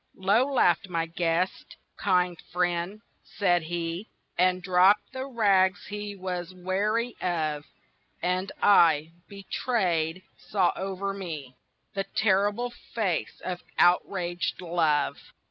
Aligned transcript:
Low 0.17 0.51
laughed 0.51 0.89
my 0.89 1.05
guest: 1.05 1.77
"Kind 1.95 2.41
friend!" 2.51 3.01
said 3.21 3.61
he, 3.61 4.07
And 4.35 4.63
dropped 4.63 5.13
the 5.13 5.27
rags 5.27 5.85
he 5.85 6.15
was 6.15 6.55
weary 6.55 7.15
of; 7.21 7.65
And 8.19 8.51
I, 8.63 9.11
betrayed, 9.27 10.23
saw 10.39 10.71
over 10.75 11.13
me 11.13 11.55
The 11.93 12.05
terrible 12.15 12.71
face 12.95 13.39
of 13.45 13.61
outraged 13.77 14.59
Love. 14.59 15.17